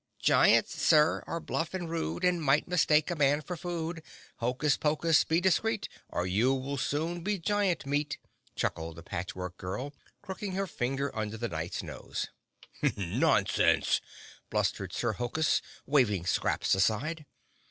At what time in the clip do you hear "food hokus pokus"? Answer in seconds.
3.55-5.23